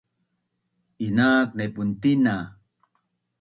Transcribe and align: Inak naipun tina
Inak 1.07 1.47
naipun 1.55 1.89
tina 2.01 2.35